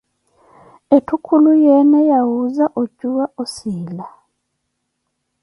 Etthu 0.95 1.15
khuluyeene 1.25 1.99
yawuuza 2.11 2.65
ocuwa 2.81 3.25
osiila. 3.41 4.05